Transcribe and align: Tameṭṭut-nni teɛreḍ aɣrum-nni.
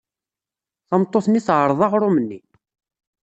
Tameṭṭut-nni 0.87 1.41
teɛreḍ 1.47 1.79
aɣrum-nni. 1.85 2.39